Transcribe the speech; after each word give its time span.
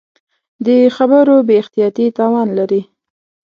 د 0.65 0.67
خبرو 0.95 1.35
بې 1.47 1.55
احتیاطي 1.61 2.05
تاوان 2.17 2.47
لري 2.57 2.81